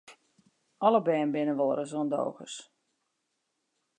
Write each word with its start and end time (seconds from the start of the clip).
Alle 0.85 0.99
bern 1.07 1.29
binne 1.33 1.55
wolris 1.59 1.93
ûndogens. 2.01 2.55